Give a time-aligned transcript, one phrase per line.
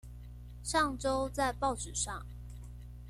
[0.63, 2.25] 上週在報紙上